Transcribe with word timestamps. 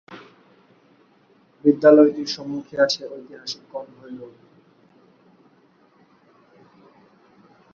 বিদ্যালয়টির 1.65 2.27
সম্মুখে 2.27 2.75
আছে 2.81 3.01
ঐতিহাসিক 3.07 3.63
কনভয় 3.71 4.13
রোড। 4.17 4.35